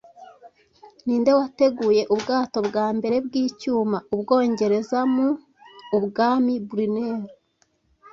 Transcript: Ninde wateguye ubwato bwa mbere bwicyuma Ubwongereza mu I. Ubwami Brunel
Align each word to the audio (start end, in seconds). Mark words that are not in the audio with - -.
Ninde 1.05 1.31
wateguye 1.39 2.01
ubwato 2.13 2.57
bwa 2.67 2.87
mbere 2.97 3.15
bwicyuma 3.25 3.97
Ubwongereza 4.13 4.99
mu 5.13 5.27
I. 5.33 5.37
Ubwami 5.97 6.53
Brunel 6.67 7.21